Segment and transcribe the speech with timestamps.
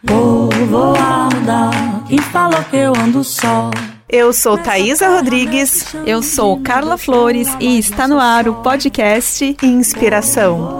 [0.00, 2.04] Vou, vou andar.
[2.06, 3.68] Quem falou que eu ando só?
[4.08, 5.92] Eu sou Thaisa Rodrigues.
[6.06, 10.78] Eu sou Carla Flores e está no ar o podcast Inspiração.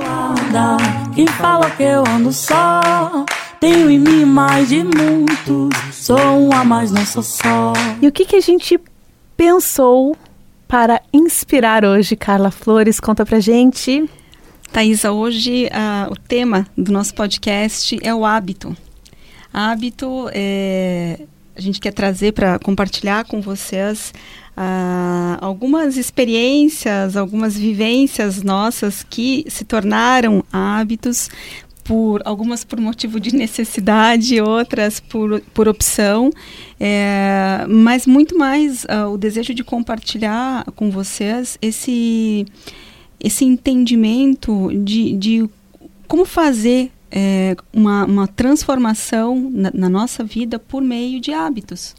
[1.17, 2.81] Quem falou que eu ando só?
[3.59, 5.77] Tenho em mim mais de muitos.
[5.93, 7.73] Sou um a mais, não sou só.
[8.01, 8.79] E o que, que a gente
[9.37, 10.17] pensou
[10.69, 13.01] para inspirar hoje, Carla Flores?
[13.01, 14.09] Conta pra gente.
[14.73, 18.77] Thaisa, hoje uh, o tema do nosso podcast é o hábito.
[19.53, 21.21] Hábito é,
[21.59, 24.15] a gente quer trazer para compartilhar com vocês
[24.57, 31.29] uh, algumas experiências, algumas vivências nossas que se tornaram hábitos
[31.83, 36.31] por algumas por motivo de necessidade, outras por, por opção,
[36.79, 42.47] é, mas muito mais uh, o desejo de compartilhar com vocês esse
[43.19, 45.51] esse entendimento de, de
[46.07, 51.95] como fazer é, uma, uma transformação na, na, nossa vida por meio de hábitos.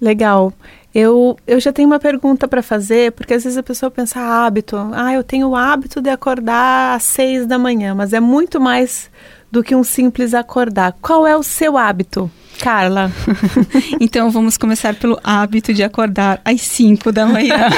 [0.00, 0.52] Legal.
[0.94, 4.46] Eu, eu já tenho uma pergunta para fazer, porque às vezes a pessoa pensa ah,
[4.46, 4.76] hábito.
[4.92, 9.10] Ah, eu tenho o hábito de acordar às seis da manhã, mas é muito mais
[9.50, 10.96] do que um simples acordar.
[11.00, 12.30] Qual é o seu hábito?
[12.60, 13.10] Carla.
[13.98, 17.70] então vamos começar pelo hábito de acordar às 5 da manhã.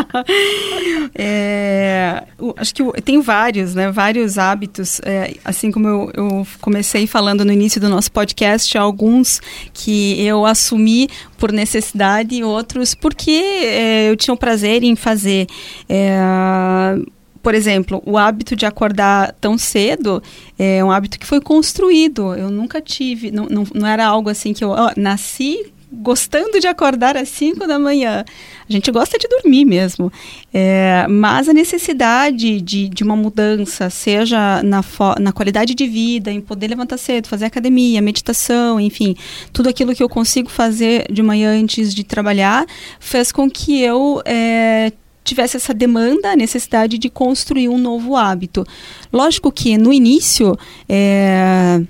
[1.14, 2.24] é,
[2.56, 3.90] acho que tem vários, né?
[3.92, 5.00] Vários hábitos.
[5.04, 9.40] É, assim como eu, eu comecei falando no início do nosso podcast, alguns
[9.74, 15.46] que eu assumi por necessidade e outros porque é, eu tinha o prazer em fazer.
[15.88, 16.96] É,
[17.44, 20.22] por exemplo, o hábito de acordar tão cedo
[20.58, 22.34] é um hábito que foi construído.
[22.34, 26.66] Eu nunca tive, não, não, não era algo assim que eu oh, nasci gostando de
[26.66, 28.24] acordar às 5 da manhã.
[28.66, 30.10] A gente gosta de dormir mesmo.
[30.54, 34.82] É, mas a necessidade de, de uma mudança, seja na,
[35.20, 39.14] na qualidade de vida, em poder levantar cedo, fazer academia, meditação, enfim,
[39.52, 42.64] tudo aquilo que eu consigo fazer de manhã antes de trabalhar,
[42.98, 44.92] fez com que eu é,
[45.24, 48.64] tivesse essa demanda, a necessidade de construir um novo hábito.
[49.12, 50.56] Lógico que no início
[50.88, 51.80] é,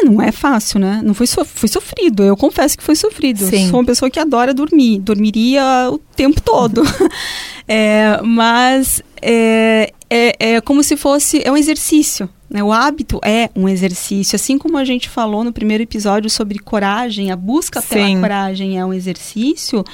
[0.00, 1.00] é não é fácil, né?
[1.04, 2.22] Não foi, so, foi sofrido.
[2.22, 3.44] Eu confesso que foi sofrido.
[3.44, 3.68] Sim.
[3.68, 6.82] Sou uma pessoa que adora dormir, dormiria o tempo todo.
[7.68, 12.28] é, mas é, é, é como se fosse é um exercício.
[12.50, 12.62] Né?
[12.62, 17.30] O hábito é um exercício, assim como a gente falou no primeiro episódio sobre coragem,
[17.30, 17.88] a busca Sim.
[17.88, 19.84] pela coragem é um exercício,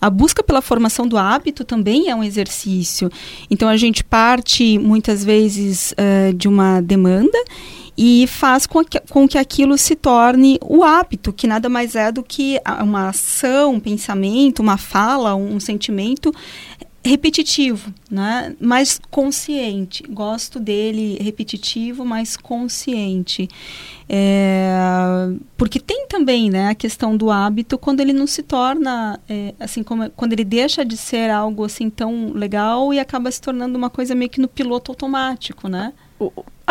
[0.00, 3.10] a busca pela formação do hábito também é um exercício.
[3.48, 7.38] Então a gente parte muitas vezes uh, de uma demanda
[8.02, 12.10] e faz com que, com que aquilo se torne o hábito, que nada mais é
[12.10, 16.32] do que uma ação, um pensamento, uma fala, um sentimento
[17.02, 18.54] repetitivo, né?
[18.60, 20.02] mas consciente.
[20.08, 23.48] Gosto dele repetitivo, mas consciente.
[24.08, 24.70] É,
[25.56, 29.82] porque tem também né, a questão do hábito quando ele não se torna, é, assim,
[29.82, 33.88] como, quando ele deixa de ser algo assim tão legal e acaba se tornando uma
[33.88, 35.92] coisa meio que no piloto automático, né?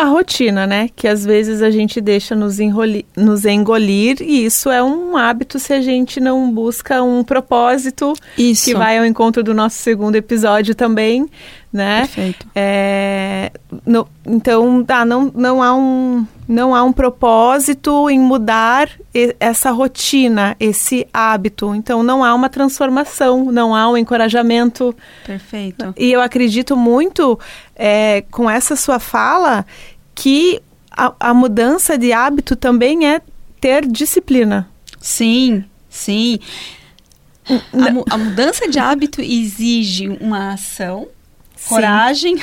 [0.00, 0.88] A rotina, né?
[0.96, 5.58] Que às vezes a gente deixa nos, enrolir, nos engolir e isso é um hábito
[5.58, 8.64] se a gente não busca um propósito isso.
[8.64, 11.28] que vai ao encontro do nosso segundo episódio também,
[11.70, 12.00] né?
[12.00, 12.46] Perfeito.
[12.54, 13.52] É,
[13.84, 18.90] no, então, tá, não, não, há um, não há um propósito em mudar
[19.38, 21.76] essa rotina, esse hábito.
[21.76, 24.94] Então, não há uma transformação, não há um encorajamento.
[25.24, 25.94] Perfeito.
[25.96, 27.38] E eu acredito muito
[27.76, 29.64] é, com essa sua fala
[30.12, 33.22] que a, a mudança de hábito também é
[33.60, 34.68] ter disciplina.
[35.00, 36.40] Sim, sim.
[37.48, 41.06] A, a, mudança de hábito exige uma ação
[41.68, 42.36] coragem,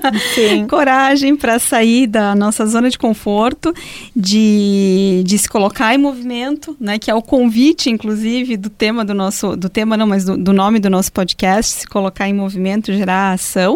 [0.68, 3.74] coragem para sair da nossa zona de conforto,
[4.14, 6.98] de, de se colocar em movimento, né?
[6.98, 10.52] Que é o convite, inclusive, do tema do nosso, do tema não, mas do, do
[10.52, 13.74] nome do nosso podcast, se colocar em movimento, gerar ação,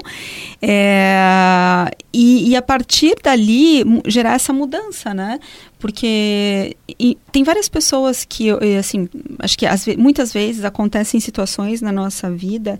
[0.62, 5.38] é, e, e a partir dali gerar essa mudança, né?
[5.78, 6.76] porque
[7.30, 9.08] tem várias pessoas que assim
[9.38, 12.78] acho que as, muitas vezes acontecem situações na nossa vida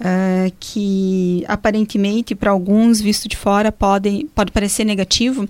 [0.00, 5.48] uh, que aparentemente para alguns visto de fora podem pode parecer negativo,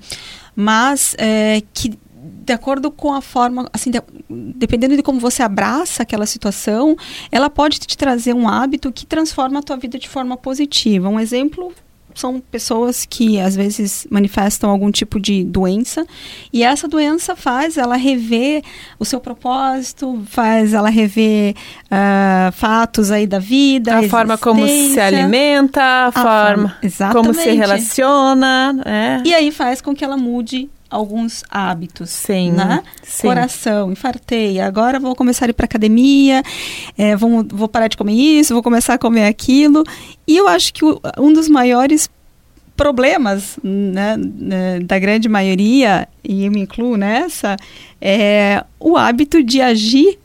[0.54, 1.98] mas uh, que
[2.44, 6.96] de acordo com a forma, assim, de, dependendo de como você abraça aquela situação,
[7.30, 11.08] ela pode te trazer um hábito que transforma a tua vida de forma positiva.
[11.08, 11.72] Um exemplo
[12.20, 16.06] são pessoas que às vezes manifestam algum tipo de doença.
[16.52, 18.62] E essa doença faz ela rever
[18.98, 21.54] o seu propósito, faz ela rever
[21.86, 27.34] uh, fatos aí da vida, a, forma como se alimenta, a, a forma, forma como
[27.34, 29.22] se relaciona, é.
[29.24, 32.10] e aí faz com que ela mude alguns hábitos.
[32.10, 32.82] Sim, né?
[33.02, 33.26] sim.
[33.26, 36.42] Coração, infartei, agora vou começar a ir para academia,
[36.96, 39.82] é, vou, vou parar de comer isso, vou começar a comer aquilo.
[40.26, 42.10] E eu acho que o, um dos maiores
[42.76, 47.56] problemas né, né, da grande maioria, e eu me incluo nessa,
[48.00, 50.18] é o hábito de agir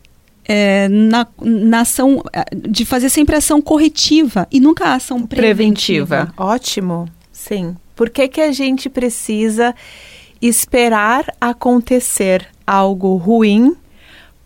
[0.43, 2.23] é, na, na ação,
[2.55, 6.17] de fazer sempre ação corretiva e nunca ação preventiva.
[6.17, 6.33] preventiva.
[6.37, 7.75] Ótimo, sim.
[7.95, 9.75] Por que, que a gente precisa
[10.41, 13.75] esperar acontecer algo ruim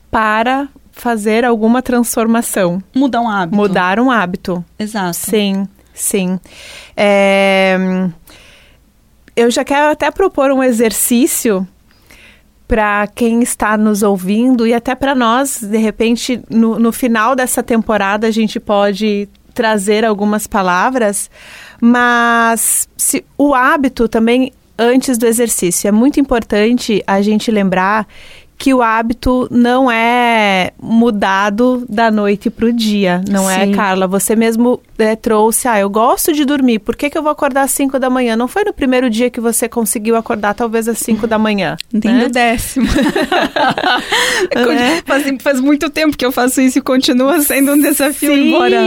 [0.09, 2.81] para fazer alguma transformação?
[2.93, 3.55] Mudar um hábito.
[3.55, 4.65] Mudar um hábito.
[4.77, 5.15] Exato.
[5.15, 6.39] Sim, sim.
[6.95, 7.77] É,
[9.35, 11.67] eu já quero até propor um exercício
[12.67, 17.61] para quem está nos ouvindo e até para nós, de repente, no, no final dessa
[17.61, 21.29] temporada, a gente pode trazer algumas palavras,
[21.81, 25.87] mas se, o hábito também antes do exercício.
[25.87, 28.07] É muito importante a gente lembrar
[28.61, 33.71] que o hábito não é mudado da noite para o dia, não é, Sim.
[33.71, 34.05] é, Carla?
[34.05, 37.63] Você mesmo é, trouxe, ah, eu gosto de dormir, por que, que eu vou acordar
[37.63, 38.35] às 5 da manhã?
[38.35, 41.75] Não foi no primeiro dia que você conseguiu acordar, talvez às 5 da manhã.
[41.91, 42.23] Nem né?
[42.25, 42.85] no décimo.
[44.55, 45.01] é.
[45.07, 48.49] faz, faz, muito tempo que eu faço isso e continua sendo um desafio, Sim.
[48.49, 48.77] embora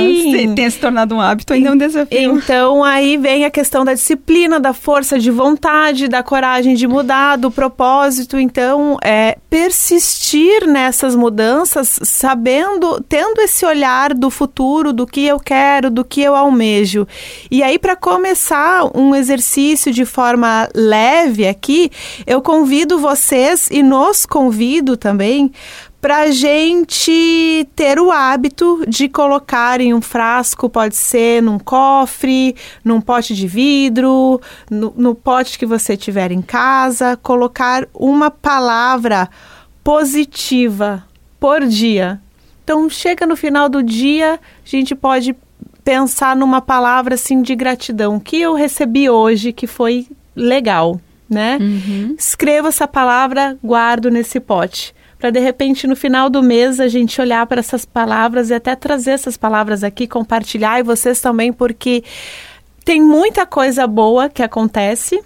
[0.54, 2.36] tenha se tornado um hábito, ainda é um desafio.
[2.36, 7.34] Então aí vem a questão da disciplina, da força de vontade, da coragem de mudar,
[7.34, 8.38] do propósito.
[8.38, 15.90] Então, é persistir nessas mudanças, sabendo, tendo esse olhar do futuro, do que eu quero,
[15.90, 17.08] do que eu almejo.
[17.50, 21.90] E aí, para começar um exercício de forma leve aqui,
[22.26, 25.50] eu convido vocês e nos convido também
[25.98, 33.00] para gente ter o hábito de colocar em um frasco, pode ser num cofre, num
[33.00, 34.38] pote de vidro,
[34.70, 39.30] no, no pote que você tiver em casa, colocar uma palavra
[39.84, 41.04] positiva
[41.38, 42.20] por dia.
[42.64, 45.36] Então, chega no final do dia, a gente pode
[45.84, 50.98] pensar numa palavra assim de gratidão que eu recebi hoje que foi legal,
[51.28, 51.58] né?
[51.60, 52.16] Uhum.
[52.18, 54.94] Escreva essa palavra, guardo nesse pote
[55.24, 58.76] para de repente no final do mês a gente olhar para essas palavras e até
[58.76, 62.04] trazer essas palavras aqui, compartilhar e vocês também, porque
[62.84, 65.22] tem muita coisa boa que acontece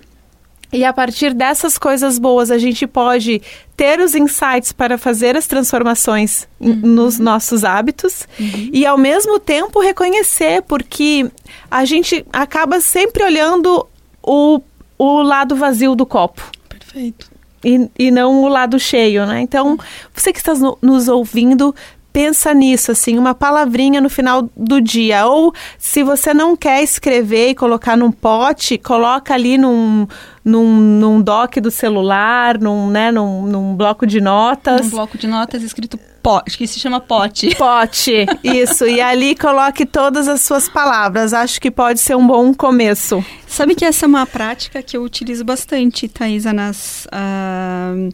[0.73, 3.41] e a partir dessas coisas boas, a gente pode
[3.77, 6.75] ter os insights para fazer as transformações uhum.
[6.75, 8.71] nos nossos hábitos uhum.
[8.73, 11.31] e, ao mesmo tempo, reconhecer, porque
[11.71, 13.87] a gente acaba sempre olhando
[14.23, 14.61] o,
[14.99, 16.43] o lado vazio do copo.
[16.69, 17.31] Perfeito.
[17.65, 19.41] E, e não o lado cheio, né?
[19.41, 19.79] Então,
[20.15, 21.75] você que está no, nos ouvindo,
[22.13, 25.27] pensa nisso, assim, uma palavrinha no final do dia.
[25.27, 30.07] Ou se você não quer escrever e colocar num pote, coloca ali num,
[30.49, 34.87] num, num doc do celular, num, né, num, num bloco de notas.
[34.87, 37.55] Um bloco de notas escrito pote, que se chama pote.
[37.57, 38.87] Pote, isso.
[38.87, 41.33] e ali coloque todas as suas palavras.
[41.33, 43.25] Acho que pode ser um bom começo.
[43.47, 47.07] Sabe que essa é uma prática que eu utilizo bastante, Thaisa, nas...
[47.07, 48.13] Uh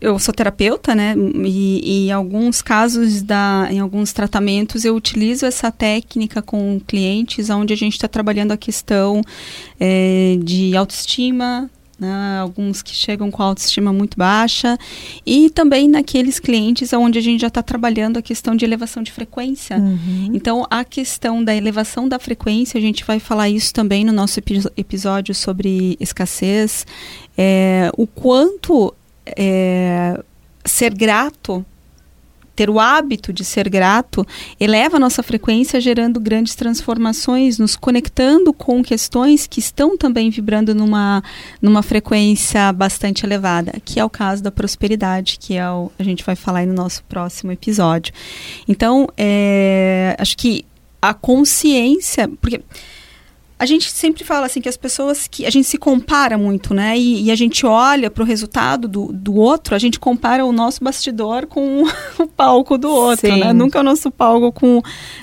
[0.00, 1.14] eu sou terapeuta, né?
[1.44, 7.72] E, em alguns casos, da, em alguns tratamentos, eu utilizo essa técnica com clientes, onde
[7.72, 9.20] a gente está trabalhando a questão
[9.78, 11.70] é, de autoestima,
[12.00, 14.78] né, alguns que chegam com autoestima muito baixa,
[15.26, 19.12] e também naqueles clientes onde a gente já está trabalhando a questão de elevação de
[19.12, 19.76] frequência.
[19.76, 20.30] Uhum.
[20.32, 24.40] Então, a questão da elevação da frequência, a gente vai falar isso também no nosso
[24.76, 26.86] episódio sobre escassez,
[27.36, 28.94] é, o quanto
[29.36, 30.22] é,
[30.64, 31.64] ser grato,
[32.60, 34.26] ter o hábito de ser grato,
[34.60, 40.74] eleva a nossa frequência, gerando grandes transformações, nos conectando com questões que estão também vibrando
[40.74, 41.22] numa,
[41.62, 46.22] numa frequência bastante elevada, que é o caso da prosperidade, que é o, a gente
[46.22, 48.12] vai falar no nosso próximo episódio.
[48.68, 50.66] Então, é, acho que
[51.00, 52.60] a consciência, porque
[53.60, 56.96] a gente sempre fala assim que as pessoas que a gente se compara muito, né?
[56.96, 60.50] E, e a gente olha para o resultado do, do outro, a gente compara o
[60.50, 61.84] nosso bastidor com
[62.18, 63.34] o palco do outro, né?
[63.34, 63.40] Sim.
[63.40, 63.52] né?
[63.52, 64.80] Nunca o nosso palco com,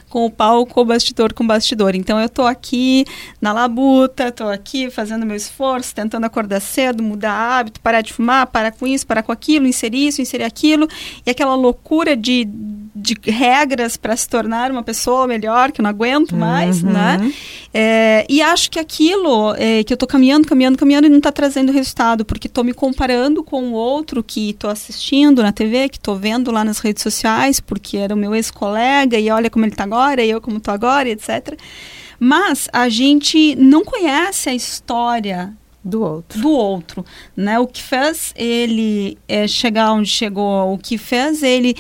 [0.10, 1.96] com o palco, o bastidor com o bastidor.
[1.96, 3.06] Então eu tô aqui
[3.42, 8.48] na labuta, tô aqui fazendo meu esforço, tentando acordar cedo, mudar hábito, parar de fumar,
[8.48, 10.88] parar com isso, parar com aquilo, inserir isso, inserir aquilo,
[11.26, 12.48] e aquela loucura de,
[12.96, 16.92] de regras para se tornar uma pessoa melhor, que eu não aguento mais, uhum.
[16.92, 17.34] né?
[17.74, 21.32] É, e acho que aquilo é, que eu tô caminhando, caminhando, caminhando e não tá
[21.32, 26.00] trazendo resultado, porque tô me comparando com o outro que tô assistindo na TV, que
[26.00, 29.76] tô vendo lá nas redes sociais, porque era o meu ex-colega e olha como ele
[29.76, 31.60] tá agora agora, e eu como estou agora, etc.
[32.20, 36.42] Mas a gente não conhece a história do outro.
[36.42, 37.60] Do outro, né?
[37.60, 41.76] O que fez ele é, chegar onde chegou, o que fez ele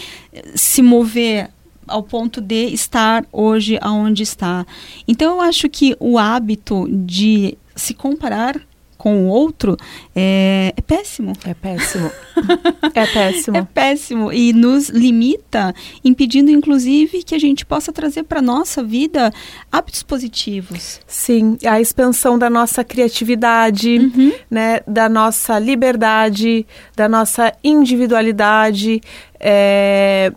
[0.55, 1.49] se mover
[1.87, 4.65] ao ponto de estar hoje aonde está.
[5.07, 8.59] Então eu acho que o hábito de se comparar
[8.97, 9.77] com o outro
[10.15, 11.33] é, é péssimo.
[11.45, 12.11] É péssimo.
[12.93, 13.57] é péssimo.
[13.57, 15.73] É péssimo e nos limita,
[16.03, 19.31] impedindo inclusive que a gente possa trazer para nossa vida
[19.71, 20.99] hábitos positivos.
[21.05, 24.33] Sim, a expansão da nossa criatividade, uhum.
[24.49, 29.01] né, da nossa liberdade, da nossa individualidade.
[29.39, 30.31] É,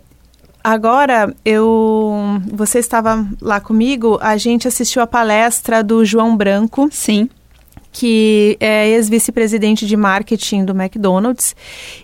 [0.63, 6.87] Agora, eu, você estava lá comigo, a gente assistiu a palestra do João Branco.
[6.91, 7.27] Sim
[7.91, 11.55] que é ex-vice-presidente de marketing do McDonald's,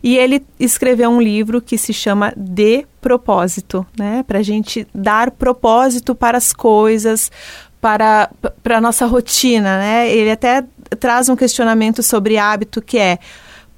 [0.04, 4.24] e ele escreveu um livro que se chama De Propósito, né?
[4.28, 7.32] Para a gente dar propósito para as coisas,
[7.80, 8.30] para,
[8.62, 10.12] para a nossa rotina, né?
[10.12, 10.66] Ele até
[11.00, 13.20] traz um questionamento sobre hábito que é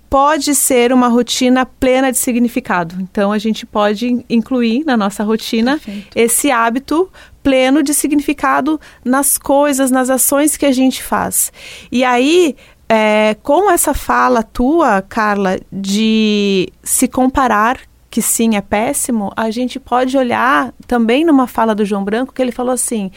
[0.10, 2.96] pode ser uma rotina plena de significado.
[3.00, 6.08] Então, a gente pode incluir na nossa rotina Perfeito.
[6.16, 11.52] esse hábito pleno de significado nas coisas, nas ações que a gente faz.
[11.92, 12.56] E aí,
[12.88, 17.80] é, com essa fala tua, Carla, de se comparar,
[18.10, 22.42] que sim é péssimo, a gente pode olhar também numa fala do João Branco que
[22.42, 23.12] ele falou assim: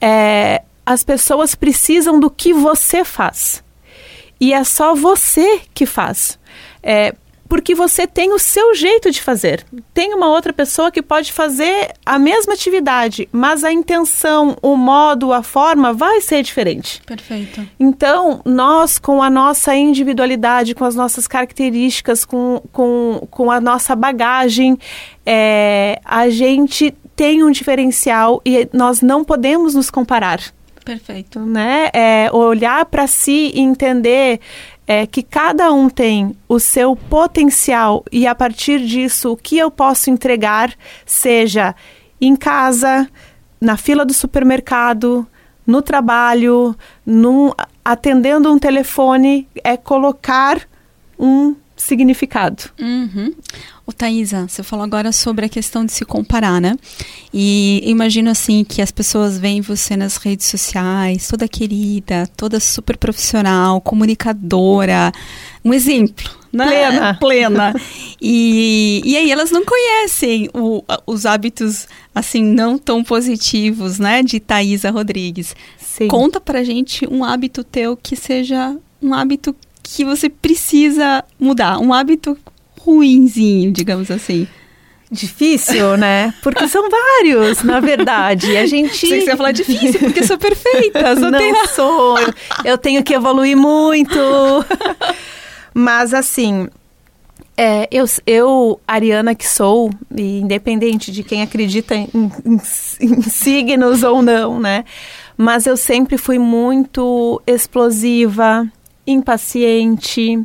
[0.00, 3.62] é, as pessoas precisam do que você faz.
[4.40, 6.38] E é só você que faz.
[6.82, 7.14] É,
[7.48, 9.64] porque você tem o seu jeito de fazer.
[9.94, 15.32] Tem uma outra pessoa que pode fazer a mesma atividade, mas a intenção, o modo,
[15.32, 17.00] a forma vai ser diferente.
[17.06, 17.66] Perfeito.
[17.80, 23.96] Então, nós, com a nossa individualidade, com as nossas características, com, com, com a nossa
[23.96, 24.78] bagagem,
[25.24, 30.40] é, a gente tem um diferencial e nós não podemos nos comparar.
[30.84, 31.40] Perfeito.
[31.40, 31.90] Né?
[31.92, 34.40] É, olhar para si e entender
[34.88, 39.70] é, que cada um tem o seu potencial e a partir disso o que eu
[39.70, 40.72] posso entregar,
[41.04, 41.74] seja
[42.18, 43.06] em casa,
[43.60, 45.26] na fila do supermercado,
[45.66, 47.52] no trabalho, num,
[47.84, 50.66] atendendo um telefone, é colocar
[51.18, 52.70] um significado.
[52.80, 53.34] Uhum.
[53.98, 56.76] Thaisa, você falou agora sobre a questão de se comparar, né?
[57.34, 62.96] E imagino assim que as pessoas veem você nas redes sociais, toda querida, toda super
[62.96, 65.12] profissional, comunicadora,
[65.64, 66.66] um exemplo, né?
[66.66, 67.14] Plena.
[67.20, 67.74] Plena.
[68.22, 74.38] E, e aí elas não conhecem o, os hábitos assim não tão positivos, né, de
[74.38, 75.56] Thaisa Rodrigues.
[75.76, 76.06] Sim.
[76.06, 81.92] Conta pra gente um hábito teu que seja um hábito que você precisa mudar, um
[81.92, 82.38] hábito
[82.94, 84.46] ruinzinho, digamos assim.
[85.10, 86.34] Difícil, né?
[86.42, 88.56] Porque são vários, na verdade.
[88.56, 89.06] A gente.
[89.06, 91.16] Sei que você ia falar difícil, porque sou perfeita.
[91.16, 91.68] Só Não tenho...
[91.68, 92.18] sou.
[92.64, 94.18] Eu tenho que evoluir muito.
[95.72, 96.68] Mas, assim,
[97.56, 102.60] é, eu, eu, Ariana que sou, e independente de quem acredita em, em,
[103.00, 104.84] em, signos ou não, né?
[105.36, 108.64] Mas eu sempre fui muito explosiva,
[109.06, 110.40] impaciente,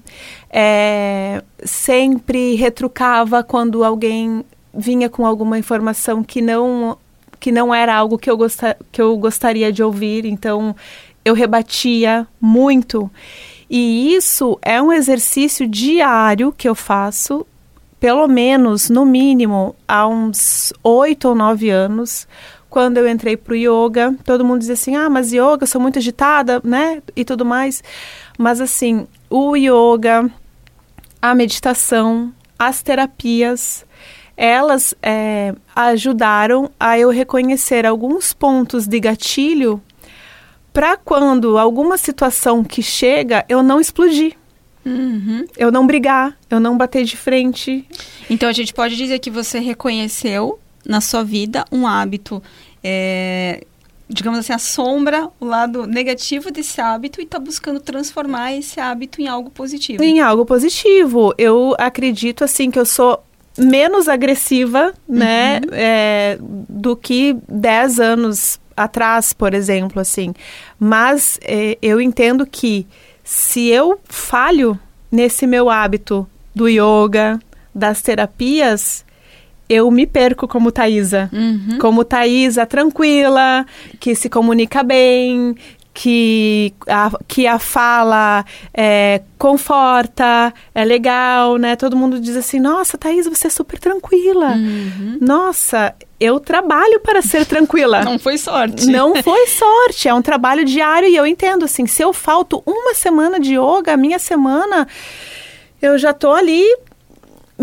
[0.56, 6.98] é, sempre retrucava quando alguém vinha com alguma informação que não
[7.40, 10.74] que não era algo que eu, gostar, que eu gostaria de ouvir, então
[11.26, 13.12] eu rebatia muito.
[13.70, 17.46] E isso é um exercício diário que eu faço,
[18.00, 22.26] pelo menos, no mínimo, há uns oito ou nove anos,
[22.70, 26.00] quando eu entrei para o yoga, todo mundo dizia assim: ah, mas yoga, sou muito
[26.00, 27.04] agitada, né?
[27.14, 27.84] E tudo mais.
[28.38, 30.32] Mas assim, o yoga,
[31.24, 33.86] a meditação, as terapias,
[34.36, 39.82] elas é, ajudaram a eu reconhecer alguns pontos de gatilho
[40.74, 44.34] para quando alguma situação que chega eu não explodir.
[44.86, 45.46] Uhum.
[45.56, 47.88] Eu não brigar, eu não bater de frente.
[48.30, 52.44] Então a gente pode dizer que você reconheceu na sua vida um hábito
[52.84, 53.66] é,
[54.14, 59.22] digamos assim, a sombra, o lado negativo desse hábito e está buscando transformar esse hábito
[59.22, 60.04] em algo positivo.
[60.04, 61.34] Em algo positivo.
[61.38, 63.24] Eu acredito, assim, que eu sou
[63.58, 65.70] menos agressiva, né, uhum.
[65.72, 70.34] é, do que 10 anos atrás, por exemplo, assim.
[70.80, 72.88] Mas é, eu entendo que
[73.24, 74.80] se eu falho
[75.12, 77.40] nesse meu hábito do yoga,
[77.74, 79.06] das terapias,
[79.74, 81.30] eu me perco como Thaisa.
[81.34, 81.78] Uhum.
[81.80, 83.66] Como Thaisa tranquila,
[84.00, 85.56] que se comunica bem,
[85.94, 91.76] que a, que a fala é, conforta, é legal, né?
[91.76, 94.54] Todo mundo diz assim, nossa, Thaisa, você é super tranquila.
[94.54, 95.18] Uhum.
[95.22, 98.02] Nossa, eu trabalho para ser tranquila.
[98.06, 98.88] Não foi sorte.
[98.88, 102.96] Não foi sorte, é um trabalho diário e eu entendo assim, se eu falto uma
[102.96, 104.88] semana de yoga, a minha semana
[105.82, 106.64] eu já tô ali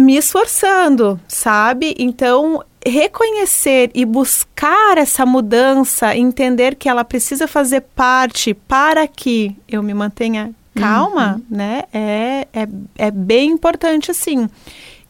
[0.00, 1.94] me esforçando, sabe?
[1.98, 9.82] Então, reconhecer e buscar essa mudança, entender que ela precisa fazer parte para que eu
[9.82, 11.56] me mantenha calma, uhum.
[11.56, 11.82] né?
[11.92, 14.48] É, é, é bem importante, assim.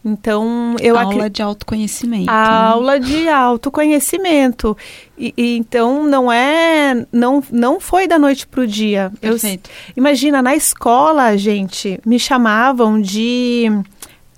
[0.03, 1.31] Então, eu aula ac...
[1.31, 2.31] de autoconhecimento.
[2.31, 2.73] A né?
[2.73, 4.77] aula de autoconhecimento.
[5.19, 9.13] E, e, então não é, não, não foi da noite para o dia.
[9.21, 9.69] Perfeito.
[9.69, 13.71] Eu, imagina na escola, gente, me chamavam de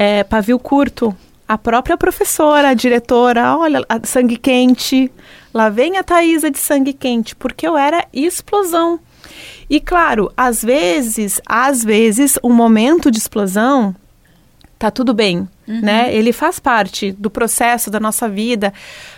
[0.02, 1.16] é, pavio curto.
[1.46, 5.12] A própria professora, a diretora, olha, a sangue quente.
[5.54, 8.98] Lá vem a Thaisa de sangue quente, porque eu era explosão.
[9.70, 13.94] E claro, às vezes, às vezes, um momento de explosão
[14.76, 15.80] tá tudo bem, uhum.
[15.80, 16.12] né?
[16.12, 18.72] Ele faz parte do processo da nossa vida,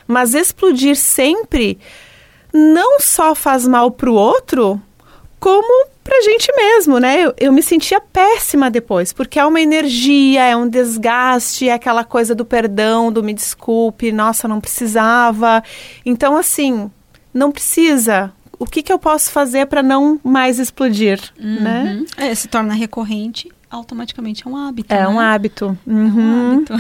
[0.07, 1.79] mas explodir sempre
[2.53, 4.79] não só faz mal para o outro,
[5.41, 7.25] como pra gente mesmo, né?
[7.25, 12.05] Eu, eu, me sentia péssima depois, porque é uma energia, é um desgaste, é aquela
[12.05, 15.65] coisa do perdão, do me desculpe, nossa, não precisava.
[16.05, 16.91] Então, assim,
[17.33, 18.31] não precisa.
[18.59, 21.61] O que, que eu posso fazer para não mais explodir, uhum.
[21.61, 22.05] né?
[22.19, 24.95] É, se torna recorrente automaticamente é um hábito.
[24.95, 25.09] É né?
[25.09, 25.79] um hábito.
[25.85, 25.97] Uhum.
[25.97, 26.53] É um uhum.
[26.53, 26.75] hábito.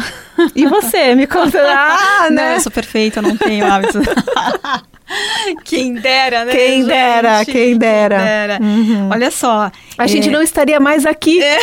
[0.54, 1.58] E você, me conta.
[1.66, 2.50] Ah, né?
[2.50, 3.98] Não, eu sou perfeita, eu não tenho hábito.
[5.64, 6.52] quem dera, né?
[6.52, 8.16] Quem dera, quem dera.
[8.16, 8.58] Quem dera.
[8.60, 9.10] Uhum.
[9.10, 9.70] Olha só.
[9.98, 10.08] A é...
[10.08, 11.58] gente não estaria mais aqui é.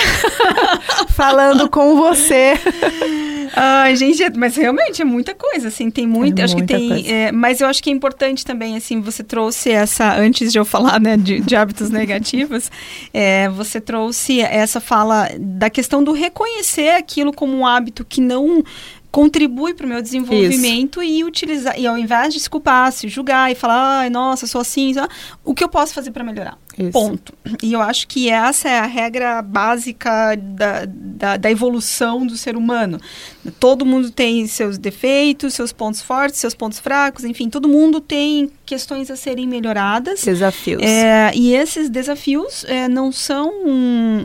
[1.16, 2.54] falando com você.
[3.54, 7.32] Ai, gente, mas realmente é muita coisa, assim, tem muito, é acho que tem, é,
[7.34, 11.02] mas eu acho que é importante também, assim, você trouxe essa, antes de eu falar,
[11.02, 12.72] né, de, de hábitos negativos,
[13.14, 18.64] é, você trouxe essa fala da questão do reconhecer aquilo como um hábito que não
[19.12, 21.14] contribui para o meu desenvolvimento Isso.
[21.14, 24.62] e utilizar e ao invés de se culpar, se julgar e falar, ai, nossa, sou
[24.62, 24.94] assim,
[25.44, 26.58] o que eu posso fazer para melhorar?
[26.78, 26.92] Isso.
[26.92, 27.34] Ponto.
[27.62, 32.56] E eu acho que essa é a regra básica da, da, da, evolução do ser
[32.56, 32.98] humano.
[33.60, 38.50] Todo mundo tem seus defeitos, seus pontos fortes, seus pontos fracos, enfim, todo mundo tem
[38.66, 40.24] questões a serem melhoradas.
[40.24, 40.82] Desafios.
[40.82, 43.52] É, e esses desafios é, não são,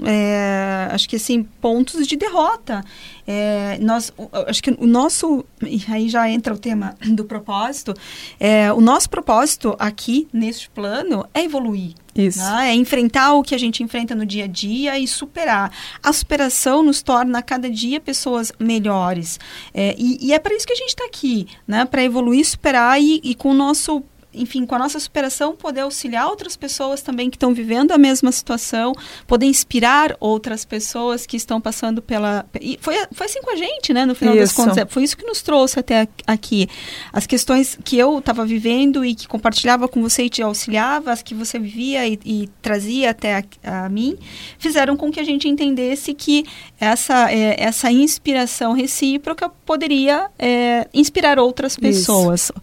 [0.07, 2.85] é, acho que assim, pontos de derrota.
[3.27, 4.12] É, nós,
[4.47, 7.95] acho que o nosso, e aí já entra o tema do propósito,
[8.39, 11.95] é, o nosso propósito aqui, neste plano, é evoluir.
[12.15, 12.39] Isso.
[12.39, 12.71] Né?
[12.71, 15.71] É enfrentar o que a gente enfrenta no dia a dia e superar.
[16.03, 19.39] A superação nos torna a cada dia pessoas melhores.
[19.75, 21.85] É, e, e, é para isso que a gente está aqui, né?
[21.85, 24.03] Para evoluir, superar e, e com o nosso
[24.37, 28.31] enfim, com a nossa superação, poder auxiliar outras pessoas também que estão vivendo a mesma
[28.31, 28.92] situação,
[29.27, 32.46] poder inspirar outras pessoas que estão passando pela.
[32.61, 34.05] E foi, foi assim com a gente, né?
[34.05, 34.42] No final isso.
[34.42, 34.79] das contas.
[34.79, 36.68] É, foi isso que nos trouxe até aqui.
[37.12, 41.22] As questões que eu estava vivendo e que compartilhava com você e te auxiliava, as
[41.22, 44.16] que você vivia e, e trazia até a, a, mim,
[44.59, 46.44] fizeram com que a gente entendesse que
[46.79, 52.44] essa, é, essa inspiração recíproca poderia é, inspirar outras pessoas.
[52.44, 52.55] Isso.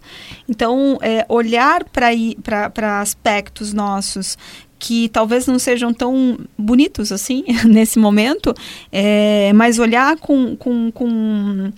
[0.48, 4.36] Então, é, olhar para aspectos nossos
[4.78, 8.54] que talvez não sejam tão bonitos assim nesse momento,
[8.92, 11.72] é, mas olhar com, com, com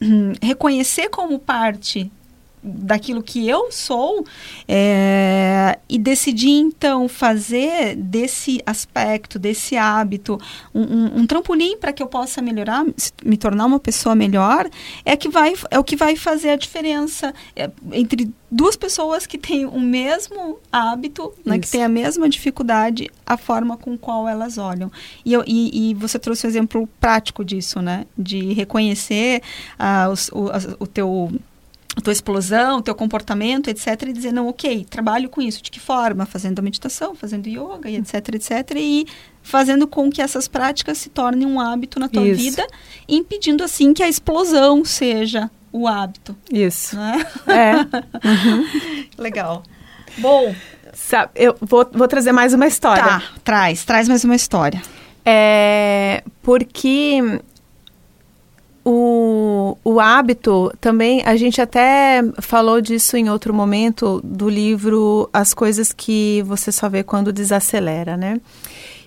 [0.00, 2.10] hum, reconhecer como parte
[2.62, 4.24] daquilo que eu sou
[4.66, 10.40] é, e decidi então fazer desse aspecto, desse hábito,
[10.74, 12.84] um, um, um trampolim para que eu possa melhorar,
[13.24, 14.68] me tornar uma pessoa melhor,
[15.04, 19.36] é que vai é o que vai fazer a diferença é, entre duas pessoas que
[19.36, 24.58] têm o mesmo hábito, né, que têm a mesma dificuldade, a forma com qual elas
[24.58, 24.90] olham.
[25.24, 28.06] E, eu, e, e você trouxe um exemplo prático disso, né?
[28.16, 29.42] De reconhecer
[29.78, 30.46] uh, os, o,
[30.80, 31.30] o teu
[32.02, 34.02] tua explosão, o teu comportamento, etc.
[34.08, 35.62] E dizer, não, ok, trabalho com isso.
[35.62, 36.26] De que forma?
[36.26, 38.76] Fazendo a meditação, fazendo yoga, e etc, etc.
[38.76, 39.06] E
[39.42, 42.42] fazendo com que essas práticas se tornem um hábito na tua isso.
[42.42, 42.66] vida,
[43.08, 46.36] impedindo assim que a explosão seja o hábito.
[46.52, 46.96] Isso.
[46.96, 47.26] Né?
[47.46, 47.72] É.
[48.28, 48.66] Uhum.
[49.16, 49.62] Legal.
[50.18, 50.54] Bom.
[50.92, 53.02] Sabe, eu vou, vou trazer mais uma história.
[53.02, 54.82] Tá, traz, traz mais uma história.
[55.24, 57.40] É, porque
[58.90, 65.52] o, o hábito também, a gente até falou disso em outro momento do livro As
[65.52, 68.40] Coisas que Você Só Vê Quando Desacelera, né?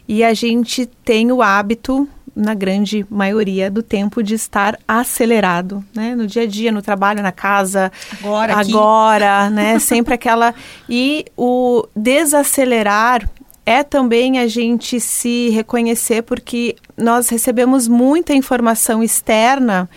[0.07, 6.13] E a gente tem o hábito, na grande maioria do tempo, de estar acelerado, né?
[6.13, 7.91] No dia a dia, no trabalho, na casa.
[8.19, 9.53] Agora, Agora, aqui.
[9.55, 9.79] né?
[9.79, 10.53] Sempre aquela...
[10.87, 13.27] E o desacelerar
[13.65, 19.89] é também a gente se reconhecer porque nós recebemos muita informação externa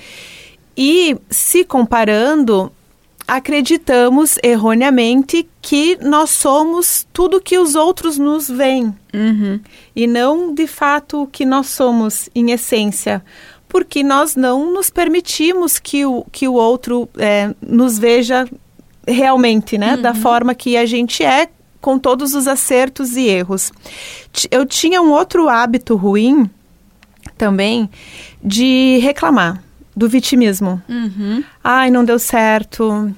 [0.77, 2.73] e se comparando
[3.27, 8.95] acreditamos erroneamente que nós somos tudo que os outros nos veem.
[9.15, 9.61] Uhum.
[9.97, 13.25] E não de fato o que nós somos em essência.
[13.69, 18.47] Porque nós não nos permitimos que o, que o outro é, nos veja
[19.07, 19.97] realmente, né?
[19.97, 20.03] Uhum.
[20.03, 21.49] Da forma que a gente é,
[21.81, 23.73] com todos os acertos e erros.
[24.51, 26.49] Eu tinha um outro hábito ruim
[27.37, 27.89] também
[28.43, 29.63] de reclamar
[29.97, 30.83] do vitimismo.
[30.89, 31.45] Uhum.
[31.63, 33.15] Ai, não deu certo.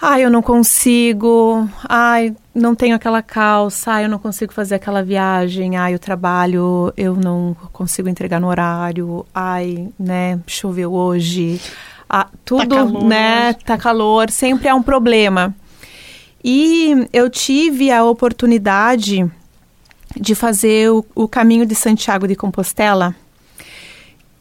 [0.00, 1.68] Ai, eu não consigo.
[1.88, 3.92] Ai, não tenho aquela calça.
[3.92, 5.76] Ai, eu não consigo fazer aquela viagem.
[5.76, 9.24] Ai, o trabalho eu não consigo entregar no horário.
[9.34, 11.60] Ai, né, choveu hoje.
[12.08, 13.64] Ah, tudo, tá calor, né, hoje.
[13.64, 15.54] tá calor, sempre é um problema.
[16.44, 19.24] E eu tive a oportunidade
[20.18, 23.14] de fazer o, o caminho de Santiago de Compostela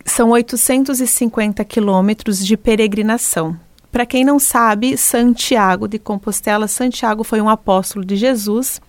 [0.06, 3.58] são 850 quilômetros de peregrinação.
[3.94, 8.82] Para quem não sabe, Santiago de Compostela, Santiago foi um apóstolo de Jesus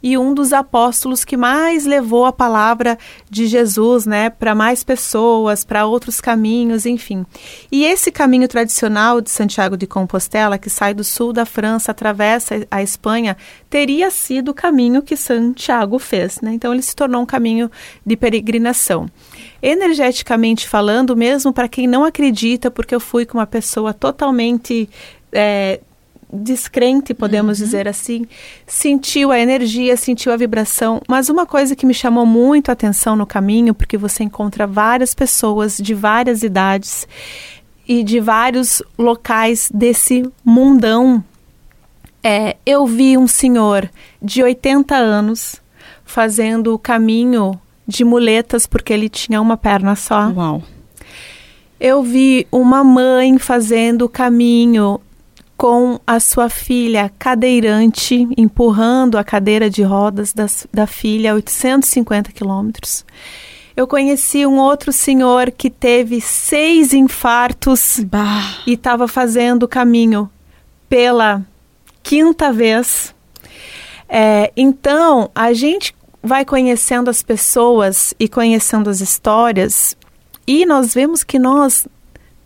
[0.00, 2.96] e um dos apóstolos que mais levou a palavra
[3.28, 7.26] de Jesus, né, para mais pessoas, para outros caminhos, enfim.
[7.72, 12.64] E esse caminho tradicional de Santiago de Compostela, que sai do sul da França, atravessa
[12.70, 13.36] a Espanha,
[13.68, 16.52] teria sido o caminho que Santiago fez, né?
[16.52, 17.68] Então ele se tornou um caminho
[18.06, 19.08] de peregrinação
[19.62, 24.90] energeticamente falando, mesmo para quem não acredita, porque eu fui com uma pessoa totalmente
[25.32, 25.78] é,
[26.32, 27.64] descrente, podemos uhum.
[27.64, 28.26] dizer assim,
[28.66, 31.00] sentiu a energia, sentiu a vibração.
[31.06, 35.14] Mas uma coisa que me chamou muito a atenção no caminho, porque você encontra várias
[35.14, 37.06] pessoas de várias idades
[37.86, 41.22] e de vários locais desse mundão.
[42.24, 45.60] É, eu vi um senhor de 80 anos
[46.04, 50.28] fazendo o caminho de muletas porque ele tinha uma perna só.
[50.30, 50.62] Uau.
[51.80, 55.00] Eu vi uma mãe fazendo o caminho
[55.56, 62.32] com a sua filha cadeirante, empurrando a cadeira de rodas das, da filha a 850
[62.32, 63.04] quilômetros.
[63.76, 68.58] Eu conheci um outro senhor que teve seis infartos bah.
[68.66, 70.28] e estava fazendo o caminho
[70.88, 71.42] pela
[72.02, 73.14] quinta vez.
[74.08, 79.96] É, então, a gente vai conhecendo as pessoas e conhecendo as histórias
[80.46, 81.86] e nós vemos que nós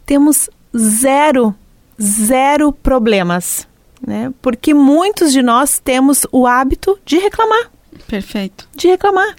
[0.04, 1.54] temos zero,
[2.00, 3.66] zero problemas,
[4.06, 4.32] né?
[4.42, 7.70] Porque muitos de nós temos o hábito de reclamar.
[8.06, 8.68] Perfeito.
[8.76, 9.34] De reclamar.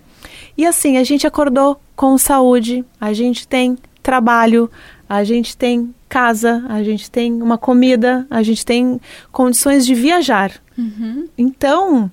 [0.57, 4.69] E assim, a gente acordou com saúde, a gente tem trabalho,
[5.07, 8.99] a gente tem casa, a gente tem uma comida, a gente tem
[9.31, 10.51] condições de viajar.
[10.77, 11.27] Uhum.
[11.37, 12.11] Então,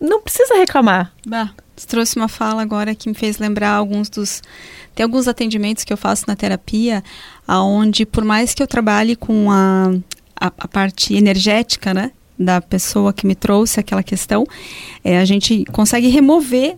[0.00, 1.12] não precisa reclamar.
[1.26, 1.50] Bah,
[1.86, 4.42] trouxe uma fala agora que me fez lembrar alguns dos.
[4.94, 7.02] Tem alguns atendimentos que eu faço na terapia,
[7.46, 9.92] aonde por mais que eu trabalhe com a,
[10.38, 12.12] a, a parte energética, né?
[12.38, 14.46] Da pessoa que me trouxe aquela questão,
[15.04, 16.76] é, a gente consegue remover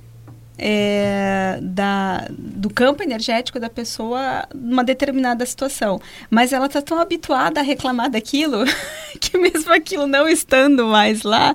[0.59, 6.01] é, da, do campo energético da pessoa numa determinada situação.
[6.31, 8.65] Mas ela está tão habituada a reclamar daquilo
[9.21, 11.55] que mesmo aquilo não estando mais lá,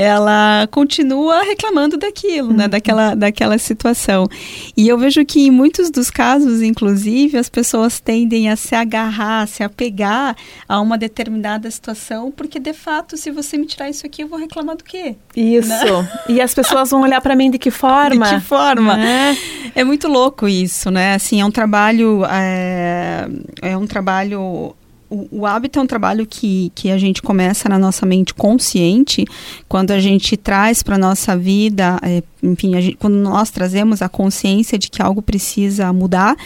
[0.00, 2.70] ela continua reclamando daquilo, né, uhum.
[2.70, 4.26] daquela, daquela situação.
[4.74, 9.42] E eu vejo que em muitos dos casos, inclusive, as pessoas tendem a se agarrar,
[9.42, 10.34] a se apegar
[10.66, 14.38] a uma determinada situação, porque de fato, se você me tirar isso aqui, eu vou
[14.38, 15.16] reclamar do quê?
[15.36, 15.68] Isso.
[15.68, 16.12] Né?
[16.30, 18.24] E as pessoas vão olhar para mim de que forma?
[18.30, 18.98] De que forma?
[18.98, 19.36] É.
[19.74, 21.14] é muito louco isso, né?
[21.14, 23.28] Assim, é um trabalho, é,
[23.60, 24.74] é um trabalho
[25.10, 29.24] o, o, hábito é um trabalho que, que a gente começa na nossa mente consciente,
[29.68, 34.08] quando a gente traz para a nossa vida, é, enfim, gente, quando nós trazemos a
[34.08, 36.36] consciência de que algo precisa mudar,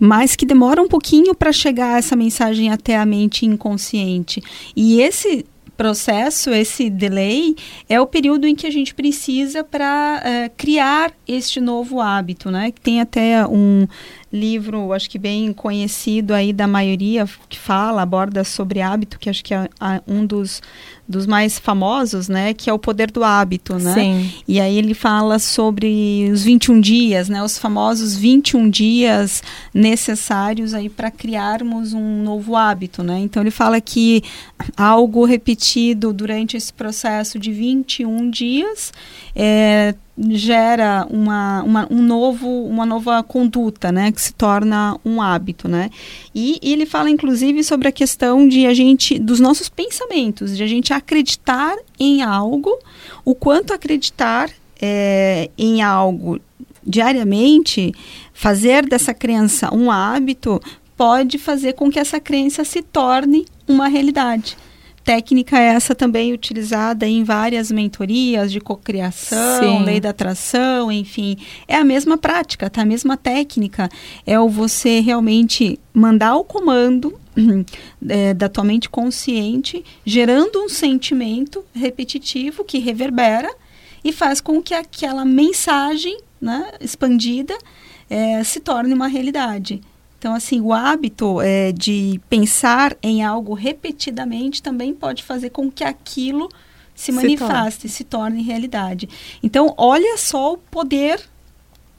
[0.00, 4.42] mas que demora um pouquinho para chegar essa mensagem até a mente inconsciente.
[4.74, 5.46] E esse
[5.78, 7.54] processo, esse delay,
[7.88, 12.72] é o período em que a gente precisa para é, criar este novo hábito, né?
[12.82, 13.86] Tem até um
[14.32, 19.42] livro, acho que bem conhecido aí da maioria, que fala, aborda sobre hábito, que acho
[19.42, 19.68] que é
[20.06, 20.60] um dos,
[21.08, 22.52] dos mais famosos, né?
[22.52, 23.94] Que é o poder do hábito, né?
[23.94, 24.32] Sim.
[24.46, 27.42] E aí ele fala sobre os 21 dias, né?
[27.42, 33.18] Os famosos 21 dias necessários aí para criarmos um novo hábito, né?
[33.20, 34.22] Então ele fala que
[34.76, 38.92] algo repetido durante esse processo de 21 dias
[39.34, 39.94] é,
[40.30, 45.90] gera uma, uma, um novo, uma nova conduta, né, que se torna um hábito, né?
[46.34, 50.62] E, e, ele fala inclusive sobre a questão de a gente, dos nossos pensamentos, de
[50.62, 52.76] a gente acreditar em algo,
[53.24, 54.50] o quanto acreditar
[54.80, 56.40] é, em algo
[56.84, 57.92] diariamente,
[58.32, 60.60] fazer dessa crença um hábito,
[60.96, 64.56] pode fazer com que essa crença se torne uma realidade.
[65.08, 71.38] Técnica essa também utilizada em várias mentorias de cocriação, lei da atração, enfim.
[71.66, 72.82] É a mesma prática, tá?
[72.82, 73.88] A mesma técnica.
[74.26, 77.18] É o você realmente mandar o comando
[78.06, 83.48] é, da tua mente consciente, gerando um sentimento repetitivo que reverbera
[84.04, 87.56] e faz com que aquela mensagem né, expandida
[88.10, 89.80] é, se torne uma realidade.
[90.18, 95.84] Então, assim, o hábito é, de pensar em algo repetidamente também pode fazer com que
[95.84, 96.48] aquilo
[96.94, 99.08] se Se manifeste, se torne realidade.
[99.40, 101.20] Então, olha só o poder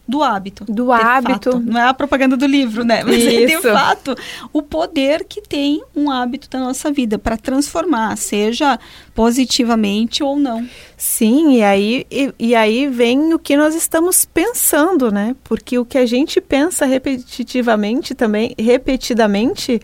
[0.10, 0.66] do hábito.
[0.68, 1.52] Do hábito.
[1.52, 1.60] fato.
[1.60, 3.04] Não é a propaganda do livro, né?
[3.04, 3.62] Mas é de Isso.
[3.62, 4.16] fato
[4.52, 8.80] o poder que tem um hábito da nossa vida para transformar, seja
[9.14, 10.68] positivamente ou não.
[10.98, 15.36] Sim, e aí, e, e aí vem o que nós estamos pensando, né?
[15.44, 19.80] Porque o que a gente pensa repetitivamente também, repetidamente,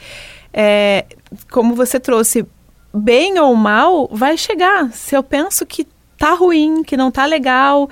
[0.52, 1.06] é,
[1.52, 2.48] como você trouxe,
[2.92, 4.92] bem ou mal, vai chegar.
[4.92, 5.86] Se eu penso que
[6.18, 7.90] tá ruim, que não tá legal,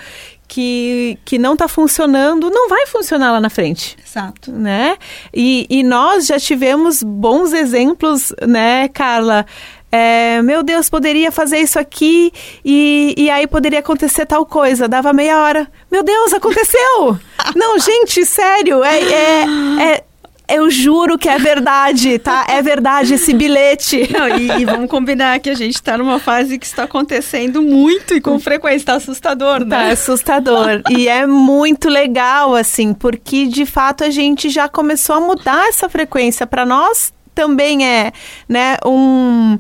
[0.53, 4.51] que, que não tá funcionando, não vai funcionar lá na frente Exato.
[4.51, 4.97] né?
[5.33, 9.47] E, e nós já tivemos bons exemplos, né, Carla?
[9.91, 12.31] É, meu Deus, poderia fazer isso aqui
[12.63, 14.87] e, e aí poderia acontecer tal coisa.
[14.87, 15.67] Dava meia hora.
[15.91, 17.17] Meu Deus, aconteceu!
[17.55, 19.45] Não, gente, sério, é, é,
[19.81, 20.03] é-
[20.47, 22.45] eu juro que é verdade, tá?
[22.49, 24.09] É verdade esse bilhete.
[24.11, 28.13] Não, e, e vamos combinar que a gente está numa fase que está acontecendo muito
[28.13, 29.91] e com frequência, está assustador, Tá né?
[29.91, 30.81] assustador.
[30.91, 35.87] e é muito legal, assim, porque de fato a gente já começou a mudar essa
[35.89, 36.45] frequência.
[36.45, 38.11] Para nós também é,
[38.47, 39.57] né, um.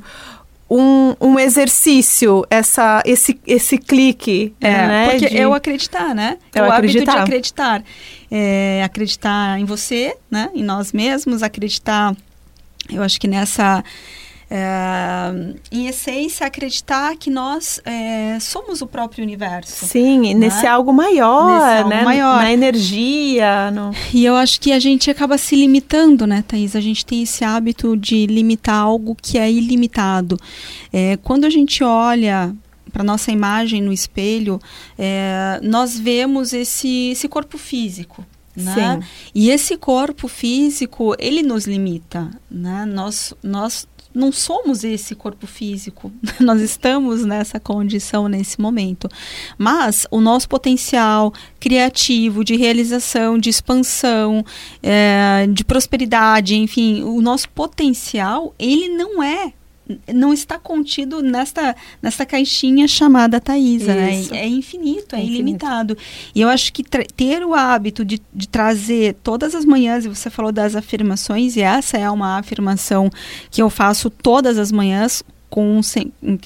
[0.75, 4.55] Um, um exercício, essa, esse, esse clique.
[4.59, 6.37] É, né, porque de- é o acreditar, né?
[6.55, 7.83] É o o hábito de acreditar.
[8.33, 8.37] Acreditar.
[8.37, 10.49] É, acreditar em você, né?
[10.53, 12.15] Em nós mesmos, acreditar,
[12.91, 13.83] eu acho que nessa...
[14.49, 19.85] é, em essência, acreditar que nós é, somos o próprio universo.
[19.85, 20.69] Sim, nesse né?
[20.69, 22.03] algo maior, Nesse algo né?
[22.03, 22.37] maior.
[22.37, 23.71] Na energia.
[23.71, 23.91] No...
[24.13, 26.75] E eu acho que a gente acaba se limitando, né, Thaís?
[26.75, 30.39] A gente tem esse hábito de limitar algo que é ilimitado.
[30.91, 32.53] É, quando a gente olha
[32.93, 34.61] para nossa imagem no espelho,
[34.97, 38.23] é, nós vemos esse, esse corpo físico.
[38.55, 38.99] Né?
[39.01, 39.07] Sim.
[39.33, 42.29] E esse corpo físico, ele nos limita.
[42.49, 42.85] Né?
[42.85, 46.11] Nós, nós não somos esse corpo físico.
[46.39, 49.09] Nós estamos nessa condição nesse momento.
[49.57, 54.45] Mas o nosso potencial criativo, de realização, de expansão,
[54.83, 59.53] é, de prosperidade, enfim, o nosso potencial, ele não é.
[60.13, 64.11] Não está contido nesta, nesta caixinha chamada Thaisa, né?
[64.31, 65.41] É infinito, é, É infinito.
[65.41, 65.97] ilimitado.
[66.33, 70.29] E eu acho que ter o hábito de, de trazer todas as manhãs, e você
[70.29, 73.09] falou das afirmações, e essa é uma afirmação
[73.51, 75.81] que eu faço todas as manhãs, com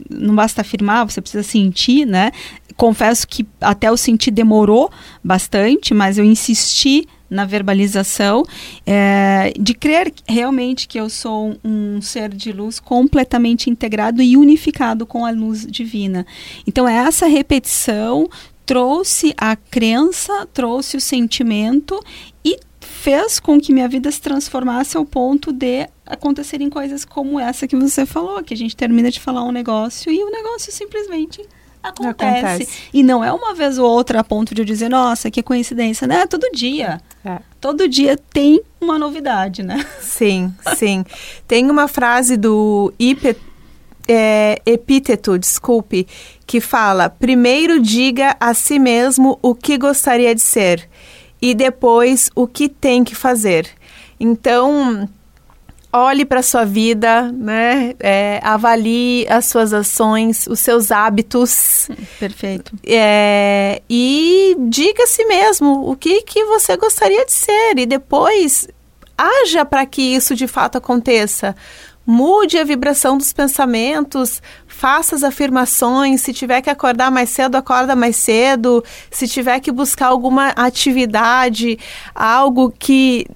[0.09, 2.31] não basta afirmar, você precisa sentir, né?
[2.75, 4.91] Confesso que até o sentir demorou
[5.23, 8.43] bastante, mas eu insisti na verbalização,
[8.85, 15.05] é, de crer realmente que eu sou um ser de luz completamente integrado e unificado
[15.05, 16.25] com a luz divina.
[16.65, 18.29] Então, essa repetição
[18.65, 21.99] trouxe a crença, trouxe o sentimento
[22.43, 27.67] e fez com que minha vida se transformasse ao ponto de acontecerem coisas como essa
[27.67, 31.41] que você falou, que a gente termina de falar um negócio e o negócio simplesmente
[31.89, 32.45] acontece.
[32.45, 32.81] Acontece.
[32.93, 36.07] E não é uma vez ou outra a ponto de eu dizer, nossa, que coincidência,
[36.07, 36.21] né?
[36.21, 37.01] É todo dia.
[37.23, 37.39] É.
[37.59, 39.85] Todo dia tem uma novidade, né?
[39.99, 41.03] Sim, sim.
[41.47, 43.35] Tem uma frase do Ipe,
[44.07, 46.07] é, Epíteto, desculpe,
[46.45, 50.87] que fala: primeiro diga a si mesmo o que gostaria de ser
[51.41, 53.67] e depois o que tem que fazer.
[54.19, 55.07] Então,
[55.99, 57.93] olhe para sua vida, né?
[57.99, 61.89] É, avalie as suas ações, os seus hábitos.
[62.19, 62.73] Perfeito.
[62.85, 68.67] É, e diga a si mesmo o que, que você gostaria de ser e depois
[69.17, 71.55] haja para que isso de fato aconteça.
[72.05, 76.21] Mude a vibração dos pensamentos, faça as afirmações.
[76.21, 78.81] Se tiver que acordar mais cedo, acorda mais cedo.
[79.11, 81.77] Se tiver que buscar alguma atividade,
[82.15, 83.27] algo que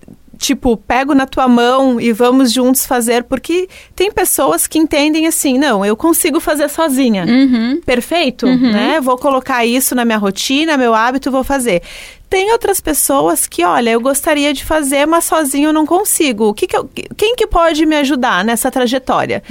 [0.42, 5.58] tipo, pego na tua mão e vamos juntos fazer, porque tem pessoas que entendem assim,
[5.60, 7.24] não, eu consigo fazer sozinha.
[7.26, 7.80] Uhum.
[7.86, 9.00] Perfeito, né?
[9.00, 11.84] Vou colocar isso na minha rotina, meu hábito, vou fazer.
[12.28, 16.46] Tem outras pessoas que, olha, eu gostaria de fazer, mas sozinho eu não consigo.
[16.50, 19.44] O que que eu- quem que pode me ajudar nessa trajetória?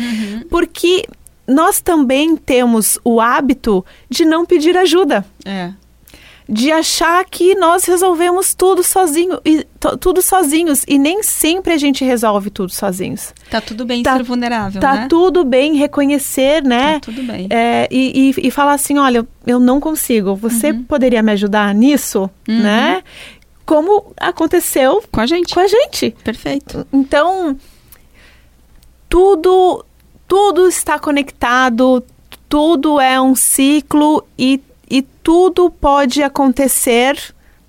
[0.50, 1.04] Porque
[1.46, 5.70] nós também temos o hábito de não pedir ajuda É.
[6.50, 9.64] de achar que nós resolvemos tudo sozinho e
[10.00, 13.32] tudo sozinhos e nem sempre a gente resolve tudo sozinhos.
[13.48, 15.06] Tá tudo bem tá, ser vulnerável, tá né?
[15.08, 16.94] tudo bem reconhecer, né?
[16.94, 17.46] Tá tudo bem.
[17.48, 20.34] É, e, e, e, falar assim, olha, eu não consigo.
[20.34, 20.82] Você uhum.
[20.82, 22.60] poderia me ajudar nisso, uhum.
[22.60, 23.04] né?
[23.64, 25.54] Como aconteceu com a gente.
[25.54, 26.10] Com a gente.
[26.24, 26.84] Perfeito.
[26.92, 27.56] Então,
[29.08, 29.84] tudo
[30.26, 32.04] tudo está conectado,
[32.48, 34.62] tudo é um ciclo e e
[35.30, 37.16] tudo pode acontecer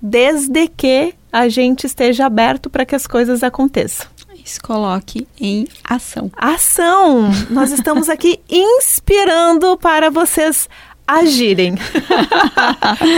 [0.02, 4.04] desde que a gente esteja aberto para que as coisas aconteçam.
[4.44, 6.28] Se coloque em ação.
[6.36, 7.30] Ação!
[7.50, 10.68] Nós estamos aqui inspirando para vocês
[11.06, 11.76] agirem.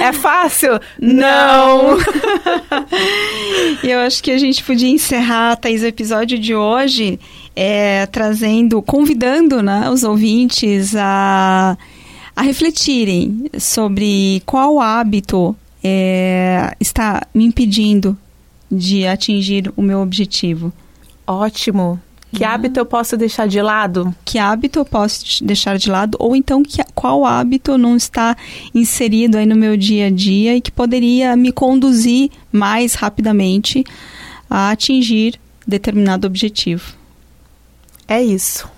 [0.03, 0.79] é fácil?
[1.01, 1.97] Não!
[3.83, 7.19] Eu acho que a gente podia encerrar, Thaís, o episódio de hoje
[7.57, 11.79] é, trazendo, convidando né, os ouvintes a
[12.37, 18.17] a refletirem sobre qual hábito é, está me impedindo
[18.71, 20.73] de atingir o meu objetivo.
[21.27, 22.01] Ótimo.
[22.33, 22.51] Que uhum.
[22.51, 24.13] hábito eu posso deixar de lado?
[24.25, 26.17] Que hábito eu posso deixar de lado?
[26.19, 28.37] Ou então que, qual hábito não está
[28.75, 33.85] inserido aí no meu dia a dia e que poderia me conduzir mais rapidamente
[34.51, 36.95] a atingir determinado objetivo?
[38.09, 38.69] É isso.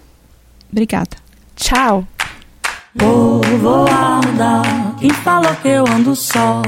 [0.70, 1.16] Obrigada.
[1.56, 2.06] Tchau.
[2.98, 4.62] Povoada,
[4.98, 6.62] quem falou que eu ando só?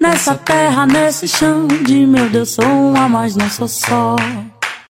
[0.00, 4.16] Nessa terra, nesse chão de meu Deus, sou uma, mas não sou só.